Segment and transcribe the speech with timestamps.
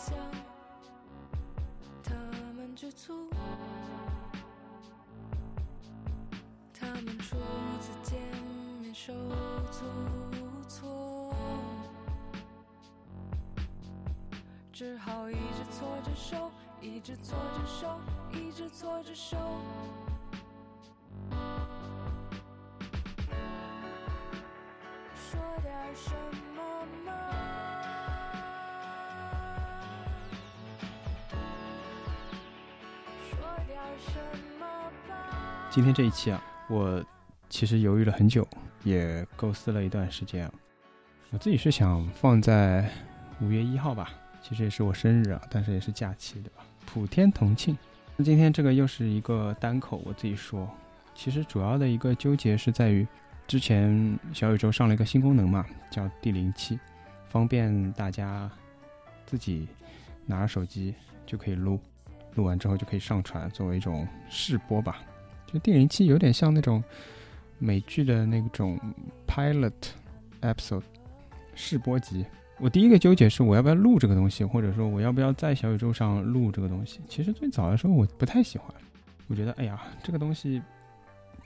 [0.00, 0.16] 想
[2.02, 2.14] 他
[2.56, 3.28] 们就从
[6.72, 7.36] 他们初
[7.82, 8.18] 次见
[8.80, 9.12] 面手
[9.70, 9.84] 足
[10.32, 11.34] 无措
[14.72, 18.00] 只好一直搓着手一直搓着手
[18.32, 19.36] 一直搓着手。
[35.70, 37.04] 今天这一期啊，我
[37.48, 38.46] 其实犹豫了很久，
[38.82, 40.50] 也构思了一段时间。
[41.30, 42.90] 我自己是想放在
[43.40, 44.10] 五月一号吧，
[44.42, 46.64] 其实也是我生日啊，但是也是假期，对吧？
[46.84, 47.78] 普天同庆。
[48.16, 50.68] 那今天这个又是一个单口，我自己说，
[51.14, 53.06] 其实主要的一个纠结是在于，
[53.46, 56.80] 之前小宇宙上了一个新功能嘛，叫第零期，
[57.28, 58.50] 方便大家
[59.24, 59.68] 自己
[60.26, 61.80] 拿着手机就可以录，
[62.34, 65.02] 录完之后就可以上传，作为一种试播吧。
[65.46, 66.82] 就第零期有点像那种
[67.58, 68.78] 美剧的那种
[69.26, 69.72] pilot
[70.40, 70.82] episode
[71.54, 72.24] 试播集。
[72.58, 77.00] 我第一个纠结是我要不要录这个东西，或者说我要不要在小宇宙上录这个东西。
[77.08, 78.72] 其实最早的时候我不太喜欢，
[79.28, 80.62] 我觉得哎呀这个东西，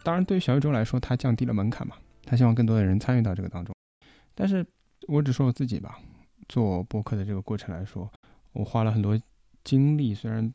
[0.02, 3.74] 当然对于小宇宙来说它降低了门槛嘛，它希望更多的人参与到这个当中。
[4.34, 4.66] 但是
[5.06, 6.00] 我只说我自己吧，
[6.48, 8.10] 做播客的这个过程来说，
[8.52, 9.16] 我花了很多
[9.62, 10.52] 精力，虽然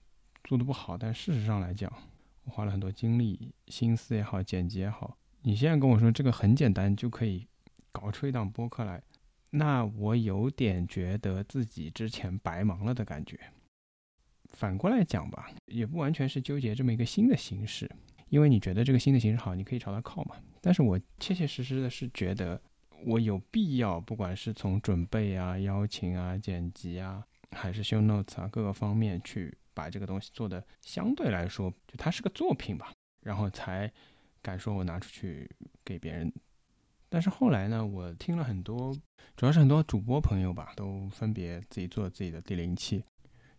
[0.49, 1.93] 做的不好，但事实上来讲。
[2.45, 5.15] 我花了很多精力、心思也好，剪辑也好。
[5.43, 7.45] 你现在跟我说这个很简单就可以
[7.91, 8.99] 搞出一档播客来，
[9.51, 13.39] 那我有点觉得自己之前白忙了的感觉。
[14.45, 17.87] 反过来讲吧，也不完全是纠结这么一个新的形式，
[18.29, 20.35] 因为你觉得这个新的形式好，你可以朝它靠嘛。
[20.59, 22.59] 但是我切切实实的是觉得
[23.05, 29.55] 我有必要，不管是从准备啊、邀请啊、剪辑啊，还是 show notes 啊各个方面去。
[29.79, 32.91] 把这个东西做的相对来说，就它是个作品吧，
[33.21, 33.89] 然后才
[34.41, 35.49] 敢说我拿出去
[35.85, 36.29] 给别人。
[37.07, 38.93] 但是后来呢，我听了很多，
[39.37, 43.01] 主要是很多主播朋友吧，都分别自己做自己的第零期，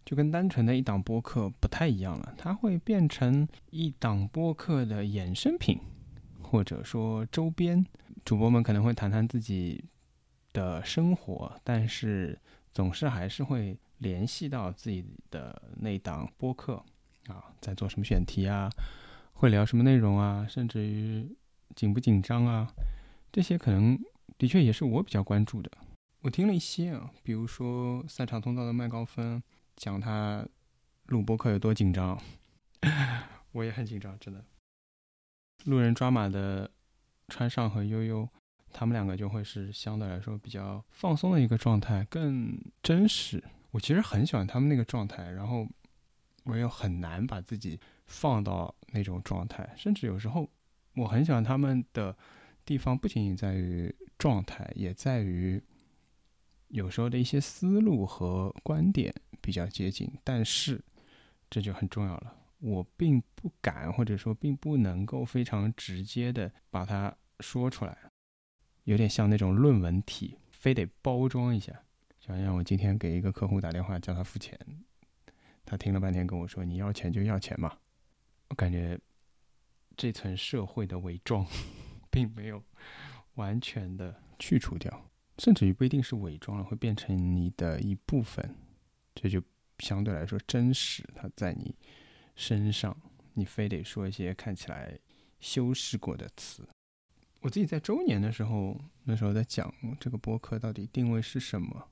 [0.04, 5.80] 就跟单纯的一档播客不太一样了，它会变成一档播客的衍生品，
[6.42, 7.82] 或者说周边。
[8.26, 9.82] 主播们可能会谈谈自己
[10.52, 12.38] 的生活，但是
[12.74, 13.78] 总是还是会。
[14.00, 16.84] 联系到自己的那档播客
[17.28, 18.68] 啊，在做什么选题啊，
[19.32, 21.26] 会聊什么内容啊，甚至于
[21.74, 22.66] 紧不紧张啊，
[23.30, 23.98] 这些可能
[24.36, 25.70] 的确也是我比较关注的。
[26.22, 29.42] 我听了一些啊，比如说赛场通道的麦高芬
[29.76, 30.46] 讲他
[31.06, 32.20] 录播客有多紧张，
[33.52, 34.44] 我也很紧张，真的。
[35.66, 36.70] 路人抓马的
[37.28, 38.28] 川上和悠悠，
[38.72, 43.44] 他们两个就会是相对来说比较放松的一个状态，更真实。
[43.70, 45.66] 我其实很喜欢他们那个状态，然后
[46.44, 50.48] 我又很难把自己放到那种状态，甚至有时候
[50.94, 52.16] 我很喜欢他们的
[52.64, 55.62] 地方，不仅仅在于状态，也在于
[56.68, 60.10] 有时候的一些思路和观点比较接近。
[60.24, 60.82] 但是
[61.48, 67.96] 这就很重要了，我并不敢或者说并不能够非常直接的把它说出来，
[68.84, 71.72] 有点像那种论文体，非得包装一下。
[72.20, 74.58] 想想我今天给一个客户打电话叫他付钱，
[75.64, 77.78] 他听了半天跟我说：“你要钱就要钱嘛。”
[78.48, 79.00] 我感觉
[79.96, 81.46] 这层社会的伪装
[82.10, 82.62] 并没有
[83.34, 88.54] 完全的去除掉，甚至于不一定是伪装了，会变成你的一部分，
[89.14, 89.42] 这就
[89.78, 91.02] 相对来说真实。
[91.14, 91.74] 它在你
[92.36, 92.94] 身上，
[93.32, 94.98] 你非得说一些看起来
[95.40, 96.68] 修饰过的词。
[97.40, 101.88] 我自己在周年的时候，那时候在讲这个播客到底定位是什么。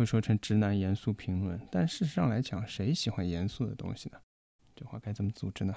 [0.00, 4.18] 会说成直男严肃评论，但事实上来讲，谁喜欢严肃的东西呢？
[4.74, 5.76] 这话该怎么组织呢？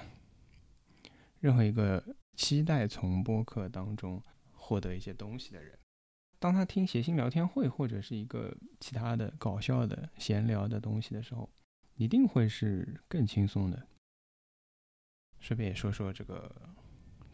[1.40, 2.02] 任何一个
[2.34, 4.22] 期待从播客当中
[4.54, 5.78] 获得一些东西的人，
[6.38, 11.50] 当他听谐星聊天会或者是一个其他的搞笑的闲聊的东西的时候，
[11.96, 13.86] 一定会是更轻松的。
[15.38, 16.50] 顺便也说说这个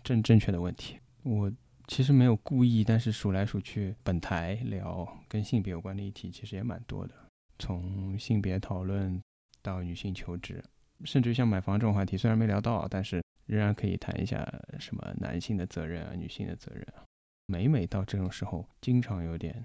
[0.02, 1.52] 正正确的问题，我。
[1.90, 7.12] 其实没有故意，但是数来数去，本台聊跟性别有关的议题其实也蛮多的，
[7.58, 9.20] 从性别讨论
[9.60, 10.62] 到女性求职，
[11.02, 14.48] 甚至像买房这种话题，虽然没聊到，但是仍然可以谈一下
[14.78, 17.02] 什么男性的责任啊，女性的责任啊。
[17.46, 19.64] 每每到这种时候，经常有点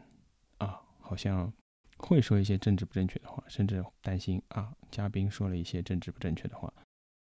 [0.57, 1.54] 啊，好像
[1.98, 6.74] 会说一些政治不正确的话，甚至担心啊，嘉宾说了一些政治不正确的话。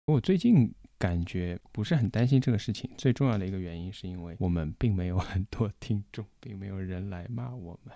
[0.06, 0.72] 我最近。
[1.02, 7.92] 感觉不是很担心这个事情，最重要的一个原因是因为我们并没有很多听众，并没有人来骂我们。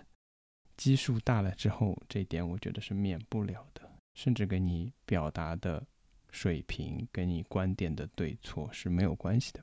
[0.76, 5.86] 基数大了之后，这点我觉得是免不了的，甚至给你表达的
[6.32, 9.62] 水平跟你观点的对错是没有关系的。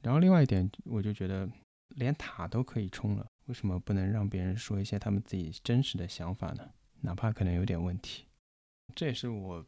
[0.00, 1.46] 然后另外一点，我就觉得
[1.88, 6.66] 连塔都可以冲了，为什么不能让别人说一些他们自己真实的想法呢？
[7.02, 8.24] 哪怕可能有点问题。
[8.94, 9.62] 这也是我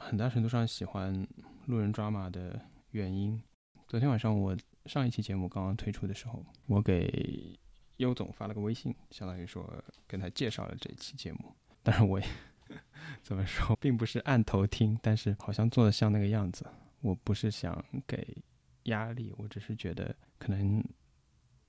[0.00, 1.26] 很大程度上喜欢
[1.66, 2.60] 路人抓马的
[2.90, 3.40] 原因。
[3.88, 4.56] 昨天晚上我
[4.86, 7.58] 上一期节目刚刚推出的时候，我给
[7.96, 9.72] 优总发了个微信，相当于说
[10.06, 11.54] 跟他介绍了这一期节目。
[11.82, 12.26] 当然我也
[13.22, 16.66] 怎么说，并不是按头听，但是好像做的像那个样子。
[17.00, 18.42] 我不是想给
[18.84, 20.82] 压力，我只是觉得可能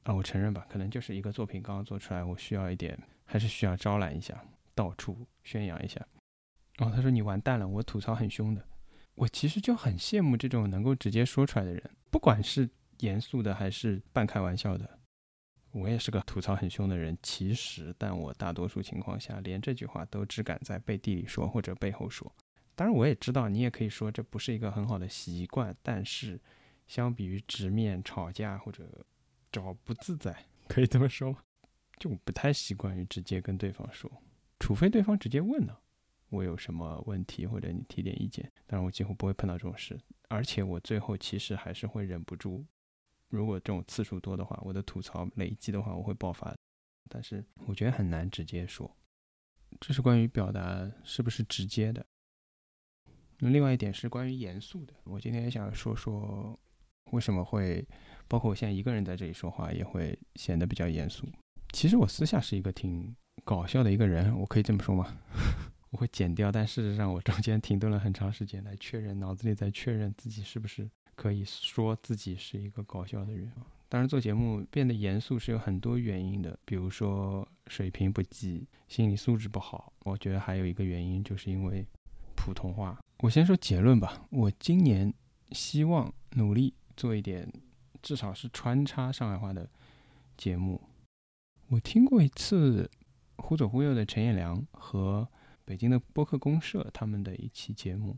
[0.04, 6.06] 啊，我承认吧，可能就是一个作品刚刚做出来，我需要一点，还是需要招揽一下，到处宣扬一下。
[6.78, 8.66] 然后他说你完蛋了，我吐槽很凶的。
[9.16, 12.70] 我其实就很羡慕这种能够直接说出来的人，不管是
[13.00, 15.00] 严肃的还是半开玩笑的。
[15.72, 22.32] 我也是个吐槽很凶的人，其实，但我大多数情况下连这句话都只敢在背地里说或者背后说。
[22.76, 26.40] 当然，我也知道你也可以说这不是一个很好的习惯，但是
[26.88, 28.88] 相比于直面吵架或者
[29.52, 31.40] 找不自在，可以这么说吗？
[32.00, 34.12] 就不太习惯于直接跟对方说，
[34.60, 35.82] 除非对方直接问了。
[36.30, 38.52] 我有什么问题，或者你提点意见？
[38.66, 42.66] 当然，我几乎不会碰到这种事，而且我最后其实还是会忍不住。
[43.30, 46.56] 如果这种次数多的话，我的吐槽累积的话，我会爆发。
[47.10, 48.90] 但是我觉得很难直接说。
[49.80, 52.06] 这是关于表达是不是直接的。
[53.40, 54.94] 那另外一点是关于严肃的。
[55.04, 56.58] 我今天也想说说，
[57.12, 57.86] 为什么会，
[58.28, 61.28] 包括我现在一个人在这里说话，也会显得比较严肃。
[61.74, 65.18] 其实我私下是一个挺搞笑的一个人，我可以这么说吗？
[65.90, 73.50] 我会剪掉，但事实上我中间停顿了很长时间来确认，脑子里在确认自己是不是可以说自己是一个搞笑的人。
[73.88, 79.94] 当然，做节目变得严肃是有很多原因的，比如说水平不济、心理素质不好。
[80.00, 81.88] 我觉得还有一个原因，就是因为
[82.36, 83.00] 普通话。
[83.20, 85.14] 我先说结论吧，我今年
[85.54, 87.50] 希望努力做一点，
[88.02, 89.70] 至少是穿插上海话的
[90.36, 90.82] 节目。
[91.70, 92.92] 我听过一次
[93.38, 95.26] 忽左忽右的陈彦良和。
[95.68, 98.16] 北京的播客公社他们的一期节目，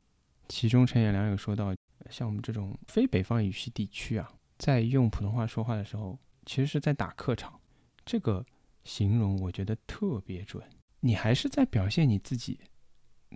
[0.47, 1.75] 其中陈彦良有说到，
[2.07, 6.15] 像我们这种非北方语系地区啊，在用普通话说话的时候，
[6.45, 7.59] 其实是在打客场。
[8.05, 8.45] 这个
[8.83, 10.63] 形容我觉得特别准。
[10.99, 12.59] 你还是在表现你自己，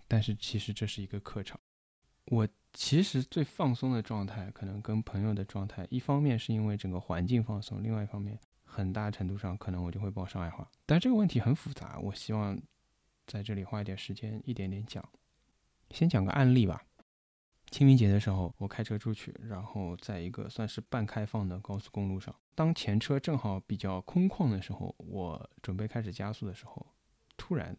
[0.08, 1.60] 但是其实这是一个客场。
[2.26, 10.70] 我其实最放松的状态，可能跟朋友的状态，一方面是因为整个环境放松，另外一方面很大程度上可能我就会报上海话。
[10.86, 12.56] 但这个问题很复杂，我希望。
[13.28, 15.08] 在这里花一点时间，一点点讲。
[15.92, 16.84] 先讲个案例吧。
[17.72, 26.86] 清明节的时候，我开车出去，然后在一个算是半开放的高速公路上，当前车正好比较空旷的时候，我准备开始加速的时候，
[27.36, 27.76] 突然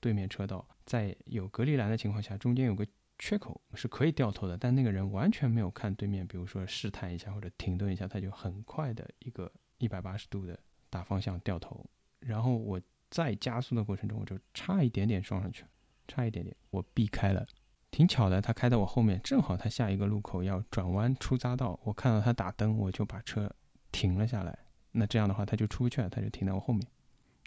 [0.00, 2.86] 对面车道在有隔离栏的情况下，中间有个
[3.18, 11.84] 缺口是可以掉头的，但那个人完全没有看对面，比如说试探一下或者停顿一下，他就很快的一个一百八十度的大方向掉头，
[12.20, 12.80] 然后我。
[13.14, 15.64] 在加速的过程中，我就差一点点撞上去，
[16.08, 17.46] 差一点点，我避开了。
[17.92, 23.48] 挺巧的，他开在我后面，正好他下一个路口要转弯出匝道，我看到他打灯，我就把车
[23.92, 24.58] 停了下来。
[24.90, 26.84] 那这样的话，他就出不去了，他就停在我后面，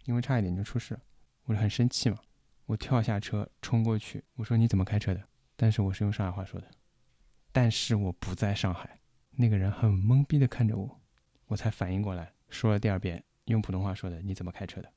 [0.06, 1.02] 因为差一点就出事了，
[1.44, 2.18] 我就很生气嘛。
[2.66, 5.22] 我跳下车冲过去，我说你怎么开车的？
[5.58, 6.68] 但是我是用上海话说的，
[7.52, 9.02] 但是我不在上海。
[9.32, 11.02] 那个人很懵逼的看着我，
[11.48, 14.90] 我才反应过来，说了第二遍，用普通话说的，你怎么开车的？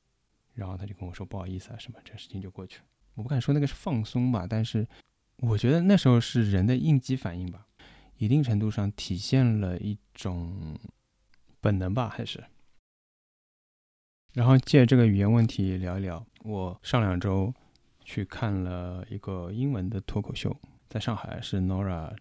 [0.61, 2.85] 然后他就跟我说不好意思啊什么，这事情就过去了。
[3.15, 4.87] 我不敢说那个是放松吧，但是
[5.39, 7.67] 我觉得那时候是人的应激反应吧，
[8.19, 10.79] 一定程度上体现了一种
[11.63, 12.45] 本能吧，还是。
[14.35, 17.53] 然后借这个语言问题聊一聊，我上两周
[18.05, 20.55] 去看了一个英文的脱口秀，
[20.91, 22.15] 在上海是 Nora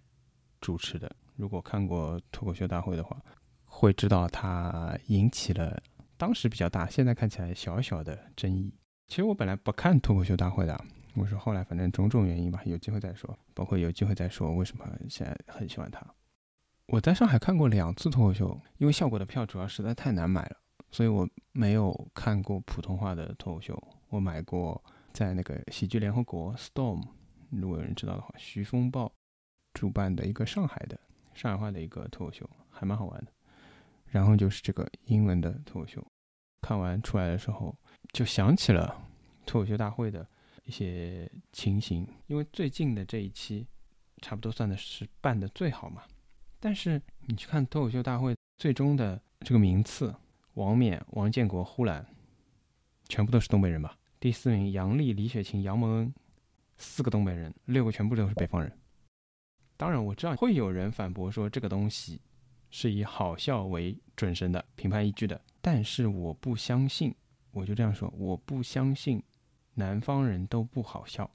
[0.61, 1.13] 主持的。
[1.35, 3.21] 如果看过脱口秀大会的话，
[3.65, 5.83] 会知道他引起了。
[6.19, 8.75] 当时比较大，现在看起来小小的争议。
[9.07, 10.77] 其实我本来不看脱口秀大会的，
[11.15, 13.39] 我说后来反正种种原因吧，有机会再说。
[13.53, 16.05] 包括有机会再说为什么现在很喜欢他。
[16.87, 20.57] 我在上海看过两次脱口秀，因为效果的票主要实在太难买了，
[20.91, 23.81] 所以我没有看过普通话的脱口秀。
[24.09, 24.83] 我买过
[25.13, 27.01] 在那个喜剧联合国 Storm，
[27.49, 29.09] 如果有人知道的话，徐风暴
[29.73, 30.99] 主办的一个上海的
[31.33, 33.31] 上海话的一个脱口秀，还蛮好玩的。
[34.11, 36.05] 然后就是这个英文的脱口秀，
[36.61, 37.75] 看完出来的时候，
[38.11, 39.07] 就想起了
[39.45, 40.27] 脱口秀大会的
[40.65, 42.07] 一些情形。
[42.27, 43.67] 因为最近的这一期，
[44.21, 46.03] 差不多算的是办的最好嘛。
[46.59, 50.13] 但是你去看脱口秀大会最终的这个名次，
[50.55, 52.05] 王冕、王建国、呼兰，
[53.07, 53.95] 全部都是东北人吧？
[54.19, 56.13] 第四名杨笠、李雪琴、杨蒙恩，
[56.77, 58.77] 四个东北人，六个全部都是北方人。
[59.77, 62.19] 当然，我知道会有人反驳说这个东西
[62.69, 67.13] 是以好笑为准绳的评判依据的，但是我不相信，
[67.51, 69.21] 我就这样说，我不相信
[69.73, 71.29] 南方人都不好笑，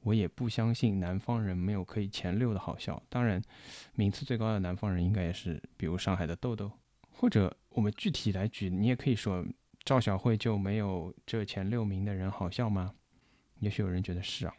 [0.00, 3.02] 我也不相信南方人没有可以前六的好笑。
[3.08, 3.40] 当然，
[3.94, 6.70] 名次最高的南方人应该也是，比如上海的豆豆，
[7.10, 9.44] 或者我们具体来举，你也可以说
[9.84, 12.94] 赵小慧就没有这前六名的人好笑吗？
[13.60, 14.54] 也许有人觉得是啊。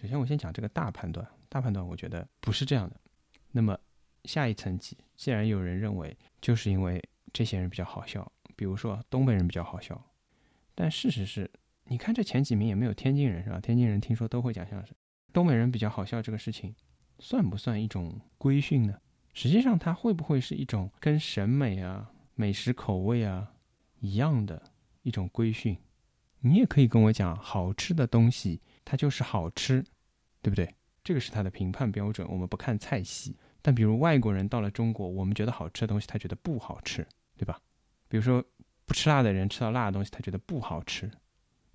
[0.00, 1.26] 首先，我先讲这个大判断。
[1.48, 3.00] 大判断，我觉得不是这样的。
[3.50, 3.76] 那么
[4.24, 10.00] 下一层级，既然有人认为就是因为这些人比较好笑，比如说东北人比较好笑，
[10.74, 11.50] 但事实是，
[11.84, 13.60] 你看这前几名也没有天津人是吧？
[13.60, 14.94] 天津人听说都会讲相声，
[15.32, 16.74] 东北人比较好笑这个事情，
[17.18, 18.98] 算不算一种规训呢？
[19.32, 23.52] 实际上，它会不会是一种跟审美啊、美食口味啊
[24.00, 24.60] 一样的
[25.02, 25.76] 一种规训？
[26.40, 29.84] 你也可以跟我讲，好吃的东西它就是好吃，
[30.42, 30.74] 对不对？
[31.04, 32.28] 这个是他的评判标准。
[32.28, 37.60] 我们不看菜系，但比如外国人到了中国，我们觉得好吃的东西，他觉得不好吃，对吧？
[38.08, 38.44] 比如说
[38.86, 41.08] 不吃辣的人吃到辣的东西，他觉得不好吃；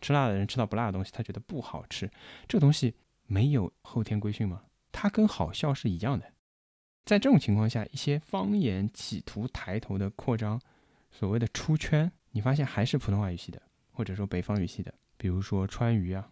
[0.02, 2.10] 吃辣的人吃到不辣的东西，他觉得不好吃。
[2.48, 2.96] 这个东西
[3.28, 4.64] 没有后天规训吗？
[4.92, 6.26] 它跟好笑是一样的。
[7.06, 10.60] 在这种情况下，一些方言企图抬头的扩张，
[11.12, 13.62] 所谓的出圈，你发现还是普通话语系的，
[13.92, 16.30] 或者说北方语系的，比如说川渝啊、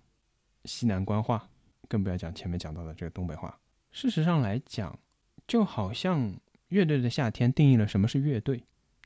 [0.65, 1.47] 西南官话。
[1.89, 3.59] 更不要讲前面讲到的这个东北话。
[3.91, 4.97] 事实上来讲，
[5.47, 8.63] 就好像乐队的夏天定义了什么是乐队，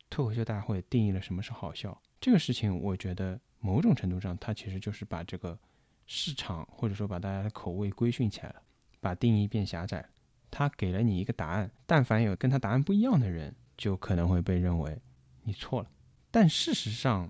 [0.10, 2.01] 脱口秀大会定义了什么是好笑。
[2.20, 5.58] 这个事情，我觉得某种程度上，它其实就是把这个
[6.06, 8.62] 市场或者说把大家的口味规训起来了，
[9.00, 10.08] 把定义变狭窄。
[10.50, 14.98] 他给了你一个答案，但凡有跟他答案不一样的人，就可能会被认为
[15.44, 15.91] 你错了。
[16.32, 17.29] 但事实上，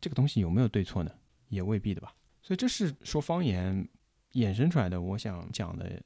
[0.00, 1.10] 这个东西有没有对错呢？
[1.48, 2.14] 也未必的吧。
[2.42, 3.88] 所以这是说方言。
[4.34, 6.00] 衍生出来的，我想讲的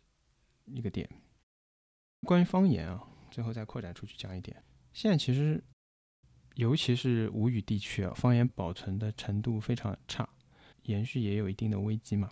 [0.65, 1.07] 一个点，
[2.25, 3.01] 关于方言啊，
[3.31, 4.61] 最后再扩展出去讲一点。
[4.93, 5.63] 现在其实，
[6.55, 10.29] 尤其是吴语地区啊，方言保存的程度非常差，
[10.85, 12.31] 延续也有一定的危机嘛。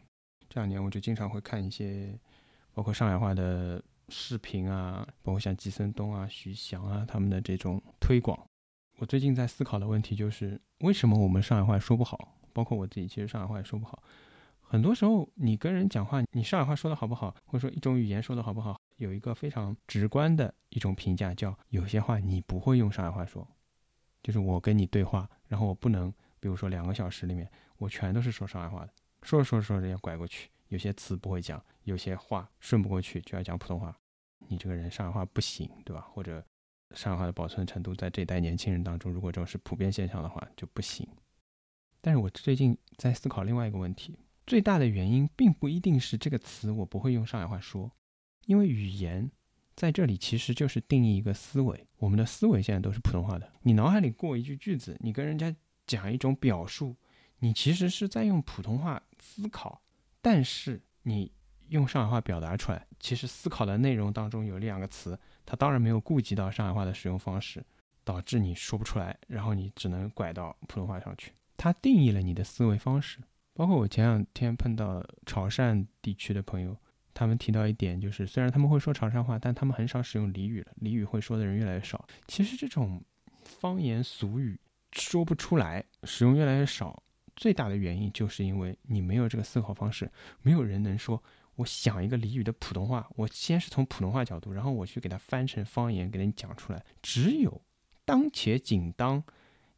[0.49, 2.19] 这两年我就经常会看一些，
[2.73, 8.39] 包括上海话的视频啊，包括像季森东啊、徐翔啊他们的这种推广。
[8.99, 12.37] 我最近在思考的问题就是，为什么我们上海话说不好？
[12.53, 14.03] 包括我自己，其实上海话也说不好。
[14.61, 23.47] 很多时候，你跟人讲话，你上海话说的好不好，或者说一种语言说的好不好，有一个非常直观的一种评价，叫有些话你不会用上海话说。
[24.23, 28.93] 就是我跟你对话，然后我不能，比如说两个小时里面，我全都是说上海话的，
[29.23, 33.93] 说着说着说着要拐过去，有些词不会讲，有些话顺不过去就要讲普通话。
[34.47, 36.07] 你这个人上海话不行，对吧？
[36.13, 36.45] 或者
[36.95, 41.09] 上海话的保存程度在这一代年轻人当中，如果这种是普遍现象的话，就不行。
[42.01, 44.17] 但是我最近在思考另外一个问题。
[44.45, 47.91] 最大的原因并不一定是这个词我不会用上海话说，
[48.47, 49.31] 因为语言
[49.75, 51.87] 在这里其实就是定义一个思维。
[51.99, 55.55] 我们的思维现在都是普通话的，你脑海里过一句句子，你跟人家
[55.87, 56.97] 讲一种表述，
[57.39, 59.81] 你其实是在用普通话思考，
[60.21, 61.33] 但是你
[61.69, 67.65] 用上海话表达出来，其实思考的内容当中有两个词，它当然没有顾及到上海话的使用方式，
[68.05, 73.21] 导致你说不出来，然后你只能拐到普通话上去，它定义了你的思维方式。
[73.55, 76.77] 包括我前两天碰到潮汕地区的朋友，
[77.23, 82.05] 他们提到一点，就是虽然他们会说潮汕话，但他们很少使用俚语了，俚语会说的人越来越少。
[82.27, 83.03] 其实这种
[83.45, 84.59] 方言俗语
[84.93, 87.03] 说不出来，使用越来越少，
[87.37, 90.11] 最大的原因就是因为你没有这个思考方式，
[90.43, 91.23] 没有人能说，
[91.55, 96.85] 我想一个俚语的普通话，我先是从普通话角度，然后我去给它翻成方言给你讲出来。
[97.01, 97.63] 只有
[98.05, 99.23] 当且仅当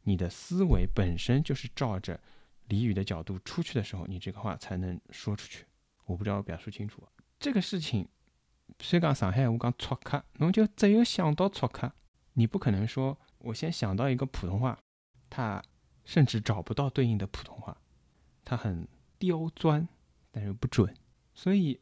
[0.03, 2.19] 你的思维本身就是照着。
[2.67, 5.65] 俚语的角度出去的时候，你这个话才能说出去。
[6.05, 7.07] 我不知道表述清楚。
[7.39, 8.07] 这个事情，
[8.79, 11.91] 虽讲上海话讲错客，侬就只有想到错客，
[12.33, 14.77] 你不可能说我先想到一个普通话，
[15.29, 15.61] 他
[16.03, 17.77] 甚至找不到对应的普通话，
[18.43, 18.87] 他很
[19.19, 19.87] 刁钻，
[20.31, 20.93] 但是不准。
[21.33, 21.79] 所以，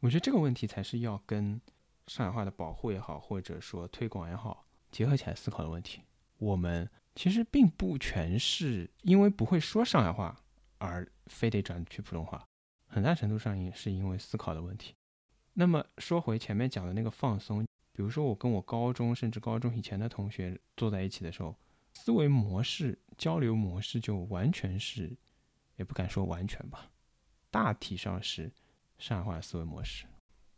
[0.00, 1.60] 我觉得这个问题才是要跟
[2.06, 6.02] 上海话的保护也好，或者说推广也好，结合起来思考的问题。
[6.38, 6.88] 我们。
[7.16, 10.34] 其实并不全是因为不会说上海话
[10.78, 12.46] 而非得转去普通话，
[12.90, 14.94] 很大程度上也是因为思考的问题。
[15.52, 21.56] 那么说回前面讲的那个放松，比如说我跟我高中甚至高中以前的同学坐在一起的时候，
[21.94, 25.16] 思维模式、交流模式就完全是，
[25.76, 26.90] 也不敢说完全吧，
[27.50, 28.52] 大体上是
[28.98, 30.06] 上海话思维模式。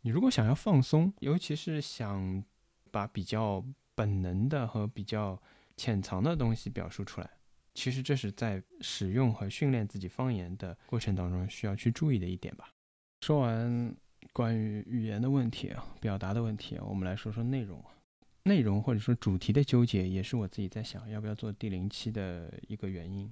[0.01, 2.43] 你如果想要放松，尤其是想
[2.91, 3.63] 把比较
[3.95, 5.41] 本能的和比较
[5.77, 7.29] 潜藏的东西表述出来，
[7.73, 12.69] 其实这是在使用和训练自己方言的过程当中需要去注意的一点吧。
[13.21, 13.95] 说完
[14.31, 17.83] 关于语言的问题啊，表达的问题啊，我们来说说内容。
[18.45, 23.31] 内容或者说主题的纠结，也是我自己在想要不要做第零期的一个原因。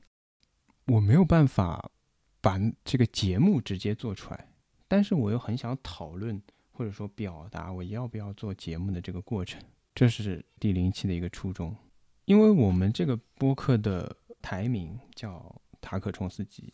[0.86, 1.92] 我没有办法
[2.40, 4.48] 把这个节目直接做出来，
[4.88, 9.62] 但是我又很想讨论或者说表达我要不要做节目的这个过程，
[9.94, 11.76] 这是第零期的一个初衷。
[12.24, 16.74] 因为我们这个播客的台名叫塔可冲斯基，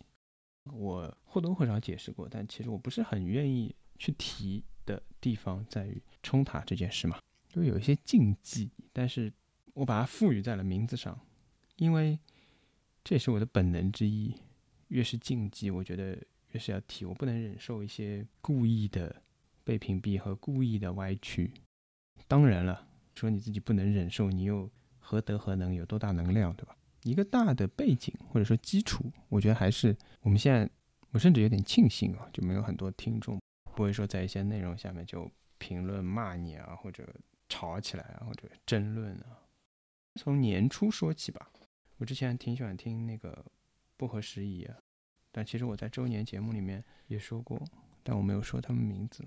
[0.71, 7.19] 我或多或少解释过，但其实我不是很愿意去提的地方在于冲塔这件事嘛。
[7.49, 9.31] 就有一些禁忌，但是
[9.73, 11.19] 我把它赋予在了名字上，
[11.77, 12.19] 因为
[13.03, 14.35] 这也是我的本能之一。
[14.89, 16.17] 越是禁忌，我觉得
[16.51, 17.03] 越是要提。
[17.03, 19.21] 我不能忍受一些故意的
[19.63, 21.51] 被屏蔽和故意的歪曲。
[22.25, 26.77] 当然了，说你自己不能忍受，你又何德何能，有多大能量，对吧？
[27.09, 30.69] 一个大的背景或者说基础，我觉得还是我们现在，
[31.11, 33.39] 我甚至有点庆幸啊，就没有很多听众
[33.75, 37.07] 不会说在一些内容下面就评论骂你啊，或者。
[37.49, 39.39] 吵起来啊，或者争论啊。
[40.15, 41.49] 从年初说起吧，
[41.95, 43.45] 我之前挺喜欢听那个
[43.95, 44.75] 不合时宜啊，
[45.31, 47.57] 但其实我在周年节目里面也说过，
[48.03, 49.25] 但我没有说他们名字，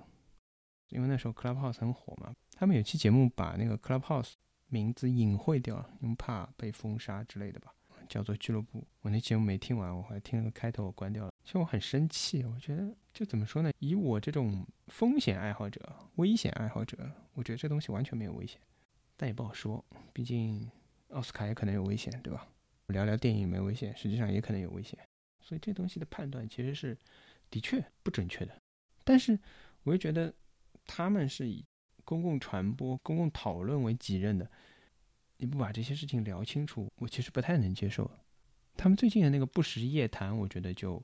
[0.91, 2.31] 因为那时候 Clubhouse 很火嘛。
[2.53, 4.35] 他们有期节目把那个 Clubhouse
[4.71, 7.75] 名字隐晦掉了，因为怕被封杀之类的吧。
[8.09, 11.33] 叫做俱乐部，我那节目没听完，我还听了个开头，我关掉了。
[11.45, 13.71] 其实我很生气，我觉得就怎么说呢？
[13.79, 16.99] 以我这种风险爱好者、危险爱好者，
[17.35, 18.61] 我觉得这东西完全没有危险，
[19.17, 20.69] 但也不好说，毕竟
[21.11, 22.49] 奥斯卡也可能有危险，对吧？
[22.89, 24.99] 聊聊电影没危险，实际上也可能有危险，
[25.41, 26.99] 所以这东西的判断其实是
[27.49, 28.61] 的确不准确的。
[29.05, 29.39] 但是
[29.85, 30.35] 我又觉得
[30.85, 31.65] 他们是以
[32.11, 34.51] 公共传播、公共讨论为己任的。
[35.37, 38.11] 你不把这些事情聊清楚，我其实不太能接受。
[38.77, 41.01] 他们最近的那个不时夜谈，我觉得就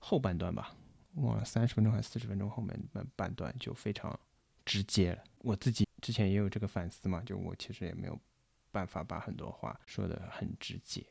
[0.00, 0.74] 后半段吧，
[1.14, 4.18] 忘了三十分钟还是四十分钟后面半半段就非常
[4.64, 5.22] 直接了。
[5.38, 8.18] 我自己之前也有这个反思嘛，就我其实也没有
[8.72, 11.06] 办法把很多话说的很直接。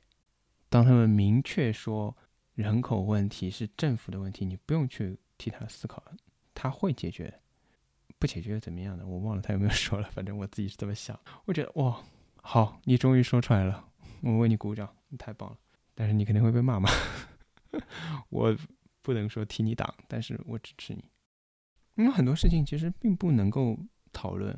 [0.68, 2.14] 当他们明确说
[2.54, 6.04] 人口问题是政府的问题，你不用去替他思考，
[6.54, 7.40] 他会解决。
[8.20, 9.06] 不解决怎么样呢？
[9.06, 11.20] 我忘了他有没有说了，反正我自己是这么想。
[11.46, 12.02] 我觉得哇。
[12.50, 13.90] 好，你终于说出来了，
[14.22, 15.58] 我为你鼓掌，你太棒了。
[15.94, 16.90] 但是你肯定会被骂嘛，
[18.30, 18.56] 我
[19.02, 21.04] 不能说替你挡，但是我支持你。
[21.96, 23.78] 因为很多事情其实并不能够
[24.14, 24.58] 讨论。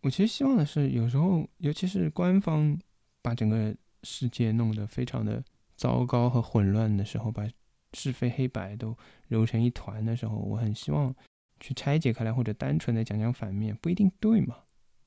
[0.00, 2.78] 我其实希望的是，有时候，尤其是官方
[3.20, 5.44] 把整个世界弄得非常的
[5.76, 7.46] 糟糕和混乱的时候，把
[7.92, 8.96] 是非黑白都
[9.28, 11.14] 揉成一团的时候，我很希望
[11.60, 14.56] 去拆解开来，或者单纯的讲讲反面，不一定对嘛，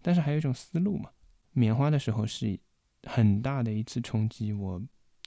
[0.01, 1.09] 但是还有一种思路嘛。
[1.51, 2.57] 棉花的时候是
[3.03, 4.81] 很大的一次冲击，我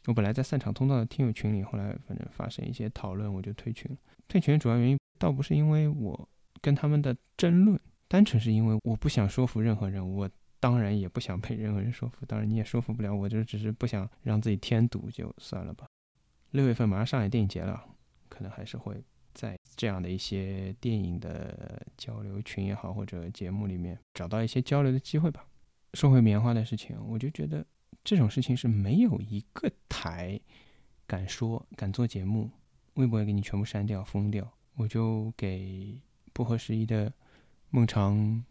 [0.06, 3.98] 我本来在散场通道的听友群里，后来反正发生一些讨论，我就退群了。
[4.28, 6.28] 退群主要原因倒不是因为我
[6.60, 15.86] 跟他们的争论，单纯是因为我不想说服任何人，我当然也不想被任何人说服，当然你也说服不了我，就只是不想让自己添堵，就算了吧。
[16.50, 17.84] 六月份马上上海电影节了，
[18.28, 19.00] 可能还是会
[19.76, 25.46] 这样的一些电影的交流群也好，或者节目里面找到一些交流的机会吧。
[25.94, 27.64] 说回棉花的事情，我就觉得
[28.02, 30.38] 这种事情是没有一个台
[31.06, 32.50] 敢说、敢做节目，
[32.94, 34.50] 微博也给你全部删掉、封掉。
[34.74, 35.98] 我就给
[36.32, 37.12] 不合时宜的
[37.70, 38.44] 孟尝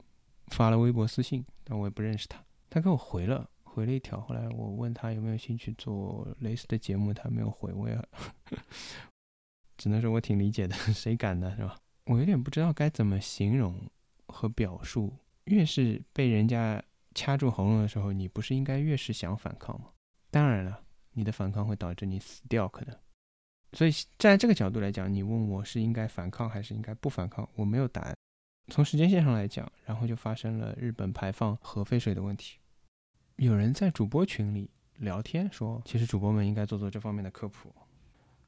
[0.47, 4.19] 发了微博私信，但我也不认识他，他给我回了，回了一条。
[4.21, 7.95] 后来我问他有没有兴趣做类似的节目，他没有回，我也
[9.77, 11.77] 只能说我挺理解的， 谁敢呢，是吧？
[12.05, 13.89] 我有点不知道该怎么形容
[14.27, 15.13] 和表述，
[15.45, 16.83] 越是被人家。
[17.17, 19.87] 掐住喉咙的时候，你不是应该越是想反抗吗？
[20.29, 20.83] 当然了，
[21.13, 22.93] 你的反抗会导致你死掉，可能。
[23.71, 28.13] 所以站在这个角度来讲，你问我是应该反抗还是应该不反抗，我没有答案。
[28.67, 32.59] 从时间线上来讲，然后就发生了日本排放核废水的问题。
[33.37, 37.73] 有人在主播群里聊天说，其实主播们应该做做这方面的科普。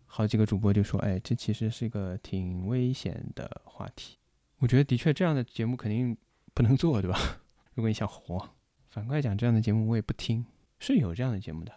[0.08, 4.18] 好几个主播就说：“哎，这其实是一个挺危险的话题。”
[4.58, 6.18] 我觉得的确，这样的节目肯定
[6.56, 7.20] 不能做，对吧？
[7.76, 8.56] 如果你想活。
[8.90, 10.44] 反过来讲，这样的节目我也不听，
[10.80, 11.72] 是有这样的节目的，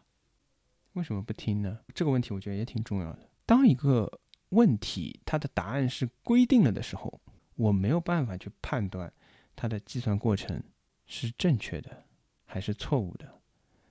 [0.95, 1.81] 为什么不听呢？
[1.93, 3.29] 这个问题我觉得也挺重要的。
[3.45, 7.21] 当一个问题它的答案是规定了的时候，
[7.57, 9.13] 我没有办法去判断
[9.55, 10.63] 它的计算过程
[11.05, 12.05] 是正确的
[12.47, 13.41] 还是错误的，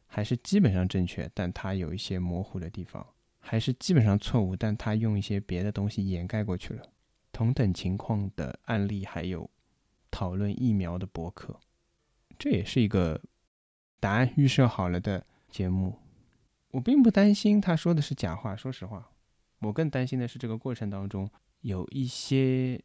[0.08, 3.06] 还是基本上正确，但它有一些模糊的地方，
[3.50, 6.84] 还是基本上错误，但他用一些别的东西掩盖过去了。
[7.32, 9.50] 同等情况的案例还有
[10.12, 11.60] 讨论疫苗的博客。
[12.38, 13.20] 这也是一个
[14.00, 15.98] 答案预设好了的节目，
[16.70, 18.56] 我并不担心他说的是假话。
[18.56, 19.10] 说实话，
[19.62, 21.28] 我更担心的是这个过程当中
[21.62, 22.80] 有一些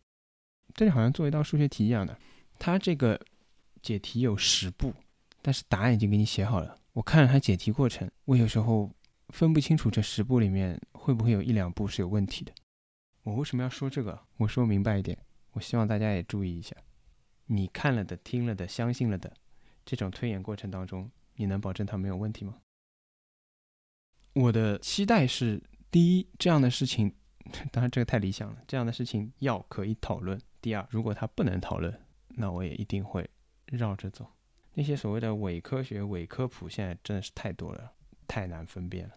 [0.73, 2.19] 这里好像做一道数学题一样的，
[2.59, 3.21] 它这个
[3.83, 4.95] 解题有十步，
[5.43, 6.79] 但是答案已经给你写好了。
[6.95, 8.91] 我看了他解题过程，我有时候
[9.35, 12.53] 分不清楚这十步里面会不会有一两步是有问题的。
[13.25, 14.17] 我为什么要说这个？
[14.37, 15.19] 我说明白一点，
[15.55, 16.77] 我希望大家也注意一下。
[17.47, 19.35] 你看了的、听了的、相信了的，
[19.85, 22.61] 这种推演过程当中，你能保证它没有问题吗？
[24.35, 27.13] 我的期待是：第一，这样的事情，
[27.73, 31.93] 当然这个太理想了，这样的事情要可以讨论；第二，如果它不能讨论，
[32.29, 33.29] 那我也一定会
[33.67, 34.31] 绕着走。
[34.75, 37.95] 那些所谓的伪科学、伪科普，现在真的是太多了，
[38.29, 39.15] 太难分辨了。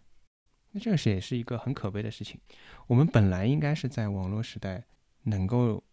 [0.71, 2.39] 那这个是也是一个很可悲的事情。
[2.87, 4.83] 我们本来应该是在网络时代，
[5.23, 5.83] 能够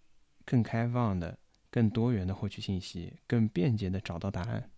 [0.45, 1.39] 更开放的、
[1.71, 4.71] 更多元的获取信息，更便捷的找到答案。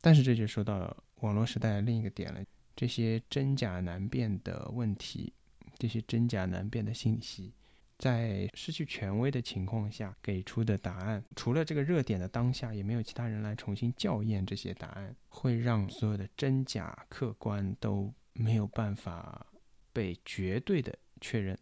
[0.00, 2.42] 但是这就说到了网络时代另一个点了：
[2.74, 5.32] 这些真假难辨的问题，
[5.78, 7.54] 这些真假难辨的信息，
[7.98, 19.46] 在失去权威的情况下给出的答案，除了这个热点的当下，也没有其他人来重新校验这些答案，会让所有的真假客观都没有办法。
[19.94, 21.54] 被绝对的确认，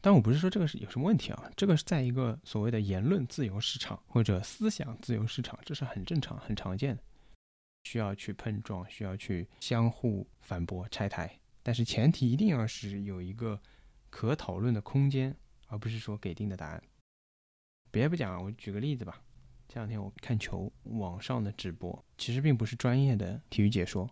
[0.00, 7.02] 但我不是说这个是有什么问题啊，这个是在一个所谓的言论自由市场或者思想自由市场，这是很正常、很常见的，
[7.84, 13.62] 需要去碰撞，需要去相互反驳、拆台，但是前提一定要是有一个
[14.10, 15.32] 可讨论的空间，
[15.68, 16.82] 而不是说给定的答案。
[17.92, 19.22] 别不讲，我举个例子吧，
[19.68, 24.10] 这两天我看球，网上的直播其实并不是专业的体育解说。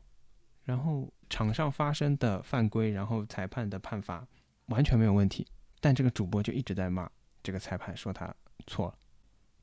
[0.63, 4.27] 然后场上发生的犯规，然后裁判的判罚
[4.67, 5.47] 完全没有问题，
[5.81, 7.11] 但这个主播就一直在骂
[7.43, 8.35] 这个裁判，说他
[8.67, 8.99] 错了，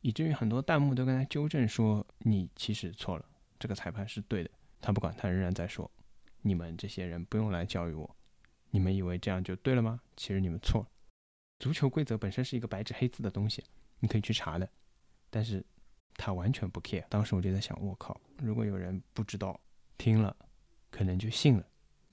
[0.01, 3.25] 以至于很多弹幕都跟他纠正说你其实错了，
[3.59, 4.49] 这个裁判是对的。
[4.79, 5.89] 他不管，他仍然在说，
[6.41, 8.15] 你们这些人不用来教育我，
[8.71, 10.01] 你们以为这样就对了吗？
[10.17, 10.87] 其实你们错了。
[11.59, 13.63] 足球规则本身是一个白纸黑字的东西，
[13.99, 14.67] 你可以去查的，
[15.29, 15.63] 但是
[16.15, 17.05] 他完全不 care。
[17.09, 19.59] 当时我就在想，我靠，如果有人不知道
[19.97, 20.35] 听了。
[20.91, 21.65] 可能就信了，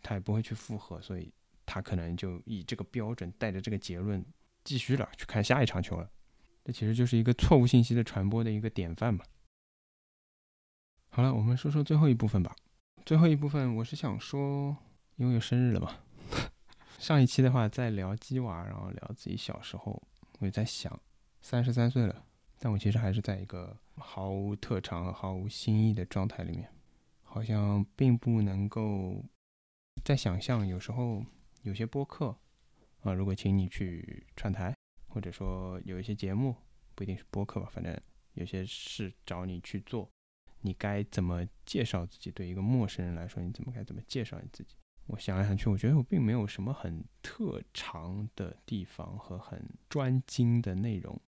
[0.03, 1.31] 他也不会去复核，所以
[1.67, 4.25] 他可能就以这个标准带着这个结论
[4.65, 6.11] 继续了去看下一场球了。
[6.65, 9.25] 这其实就是一个错误信息的传播的一个典范嘛。
[11.11, 12.55] 好了，我们说说最后一部分吧。
[13.05, 14.77] 最后一部分我是想说，
[15.17, 15.97] 因为有生日了嘛。
[16.99, 20.03] 上一期的话在聊鸡娃，然后聊自己小时候，
[20.41, 21.01] 我也在想，
[21.41, 22.25] 三十三岁了，
[22.59, 26.71] 但我其实还是在一个毫无特长和毫无新意的状态里面。
[27.31, 29.23] 好像并不能够
[30.03, 31.23] 在想象，有时候
[31.63, 32.35] 有些播客
[33.03, 34.75] 啊，如果请你去串台，
[35.07, 36.57] 或者说有一些节目，
[36.95, 37.95] 不一定是播客吧，反正
[38.33, 40.11] 有些事找你去做，
[40.63, 42.31] 你该怎么介绍自己？
[42.31, 44.75] 对一个陌生人来说，你怎么该怎么介绍你自己？
[45.07, 51.21] 我想来想去，我觉得我并没有什么很特长的地方和很专精的内容，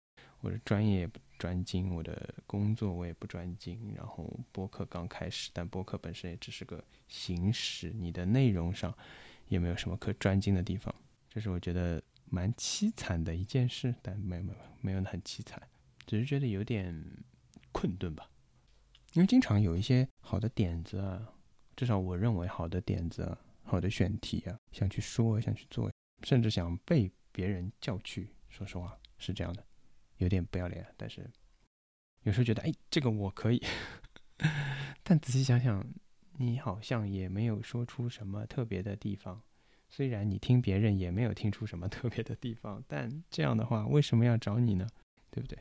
[0.40, 1.18] 我的专业不。
[1.38, 3.94] 专精，我的工作我也不专精。
[3.96, 8.92] 然后播客刚开始，但播客本身也只是个形式，你的内容上
[9.46, 10.92] 也没有什么可专精的地方，
[11.30, 13.94] 这是我觉得蛮凄惨的一件事。
[14.02, 15.62] 但没有没有没有很凄惨，
[16.08, 16.92] 只是觉得有点
[17.70, 18.28] 困顿吧。
[19.12, 21.24] 因为经常有一些好的点子啊，
[21.76, 25.88] 至少我认为好的点子、啊、好的选题啊，想去说、想去做，
[26.24, 28.34] 甚至想被别人叫去。
[28.48, 29.67] 说实话，是这样的。
[30.18, 31.28] 有点不要脸，但是
[32.22, 33.62] 有时候觉得，哎，这个我可以。
[35.02, 35.84] 但仔细想想，
[36.36, 39.42] 你好像也没有说出什么特别的地方。
[39.88, 44.86] 虽然你听别人也没有听出什么特别的地方，但这样的话，为什么要找你呢？
[45.30, 45.58] 对不对？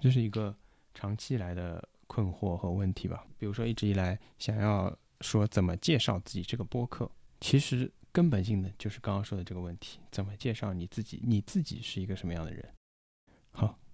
[0.00, 0.54] 这是一个
[0.92, 3.26] 长期来的困惑和问题吧。
[3.38, 7.10] 比如说，一直以来想要说怎么介绍自己这个播客，
[7.40, 11.20] 其实根本性的就是刚刚说的这个问题：怎么介绍你自己？
[11.24, 12.74] 你自己是一个什么样的人？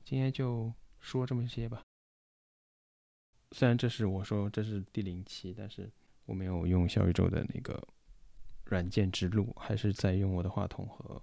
[0.04, 1.82] 今天就说这么些吧。
[3.52, 5.90] 虽然这是我说这是第零期，但是
[6.26, 7.82] 我没有用小宇宙的那个
[8.66, 11.22] 软件直录，还是在用我的话筒和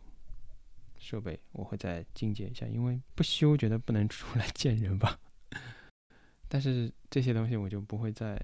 [0.98, 1.39] 设备。
[1.52, 5.20] 我会再精简一下，因为不修觉得不能出来见人吧。
[6.48, 8.39] 但是这些东西我就不会在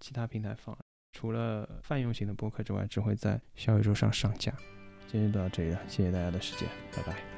[0.00, 0.76] 其他平台放，
[1.12, 4.54] 除了泛用型的播客之外，只会在小宇宙上上架。
[5.08, 7.33] 今天就到这里了，谢谢大家的时间，拜拜。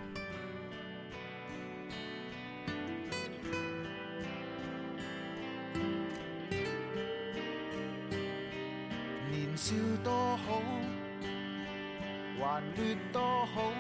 [9.57, 10.61] 笑多好，
[12.39, 13.73] 还劣多好，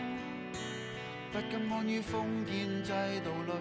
[1.30, 3.52] 不甘安于封建制度里，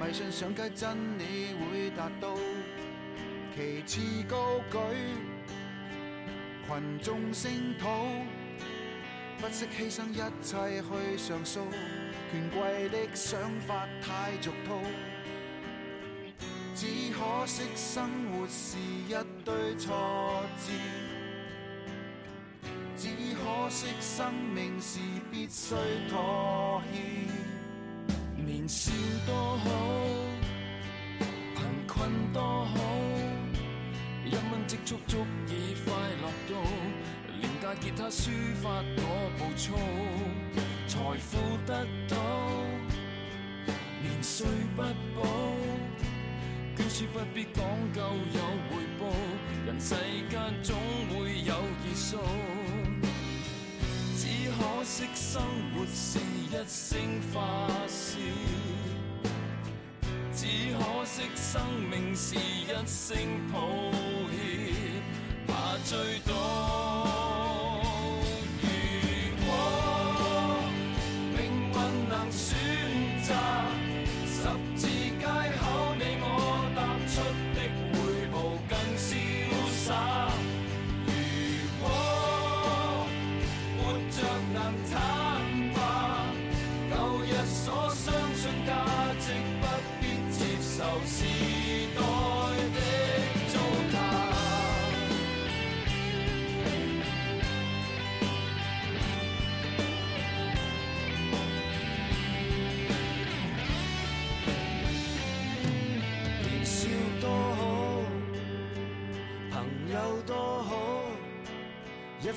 [0.00, 2.34] 迷信上街真理会达到，
[3.54, 4.78] 旗帜高举，
[6.66, 8.06] 群众声讨，
[9.38, 11.60] 不惜牺牲一切去上诉。
[12.32, 14.80] 權貴的想法太俗套，
[16.74, 20.72] 只可惜生活是一堆挫折，只
[23.46, 24.98] 可惜生命是
[25.30, 25.76] 必須
[26.10, 26.96] 妥協。
[28.44, 28.90] 年少
[29.24, 29.70] 多好，
[31.54, 32.74] 貧困多好，
[34.24, 36.52] 一蚊積蓄足以快樂到，
[37.40, 38.30] 廉价吉他抒
[38.60, 39.64] 發我暴躁，
[40.88, 42.16] 財富得到，
[44.02, 44.82] 年歲不
[45.14, 45.22] 保，
[46.76, 47.62] 捐書不必講
[47.94, 48.00] 究
[48.34, 49.02] 有回報，
[49.66, 49.94] 人世
[50.28, 50.76] 間總
[51.10, 51.54] 會有
[51.84, 52.18] 結數。
[54.18, 55.42] 只可惜生
[55.74, 58.16] 活是一声发笑，
[60.34, 60.46] 只
[60.78, 63.14] 可惜生命是一声
[63.52, 63.60] 抱
[64.30, 65.02] 歉，
[65.46, 66.65] 怕最多。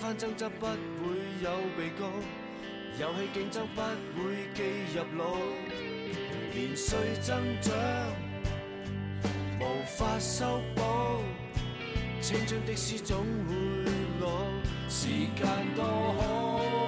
[0.02, 0.72] 番争执不会
[1.44, 2.10] 有被告，
[2.98, 3.82] 游戏竞争不
[4.24, 4.64] 会记
[4.96, 5.36] 入脑，
[6.54, 7.76] 年岁增长
[9.60, 10.82] 无法修补，
[12.22, 14.48] 青春的诗总会老，
[14.88, 16.79] 时间多好。